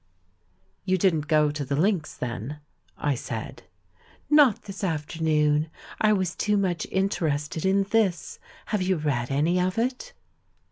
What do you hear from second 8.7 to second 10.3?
Have you read any of it?"